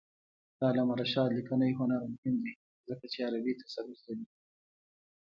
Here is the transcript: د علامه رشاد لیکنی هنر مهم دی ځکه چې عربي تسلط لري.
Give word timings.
د 0.57 0.59
علامه 0.69 0.93
رشاد 1.01 1.29
لیکنی 1.37 1.71
هنر 1.79 2.01
مهم 2.13 2.35
دی 2.43 2.53
ځکه 2.89 3.05
چې 3.11 3.19
عربي 3.27 3.53
تسلط 3.61 3.99
لري. 4.07 4.25